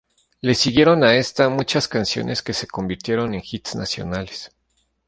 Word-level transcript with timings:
Le 0.41 0.55
siguieron 0.55 1.03
a 1.03 1.13
esta 1.13 1.47
muchas 1.49 1.87
canciones 1.87 2.41
que 2.41 2.53
se 2.53 2.65
convirtieron 2.65 3.35
en 3.35 3.43
hits 3.47 3.75
nacionales. 3.75 4.51